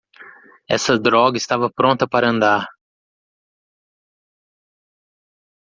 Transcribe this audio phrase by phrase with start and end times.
[0.67, 2.67] Esta droga estava pronta para andar.